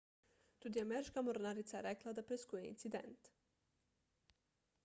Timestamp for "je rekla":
1.77-2.13